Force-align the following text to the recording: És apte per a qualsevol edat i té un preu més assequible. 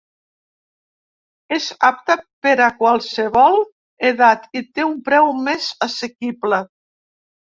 És 1.57 1.65
apte 1.89 2.15
per 2.47 2.53
a 2.67 2.69
qualsevol 2.79 3.59
edat 4.11 4.49
i 4.61 4.63
té 4.79 4.85
un 4.87 4.97
preu 5.09 5.29
més 5.49 5.67
assequible. 5.89 6.63